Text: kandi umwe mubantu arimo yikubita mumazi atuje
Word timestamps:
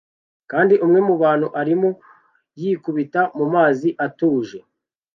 kandi 0.51 0.73
umwe 0.85 0.99
mubantu 1.07 1.47
arimo 1.61 1.89
yikubita 2.61 3.21
mumazi 3.37 3.89
atuje 4.05 4.57